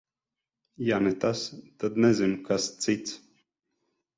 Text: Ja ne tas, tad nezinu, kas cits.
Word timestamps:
Ja 0.87 0.97
ne 1.07 1.11
tas, 1.25 1.43
tad 1.83 1.99
nezinu, 2.07 2.41
kas 2.49 2.69
cits. 2.87 3.17